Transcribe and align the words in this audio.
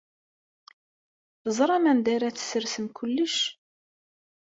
Teẓram 1.41 1.85
anda 1.91 2.09
ara 2.15 2.35
tessersem 2.35 2.87
kullec? 2.97 3.35